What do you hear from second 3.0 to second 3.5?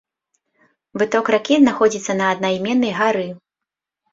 гары.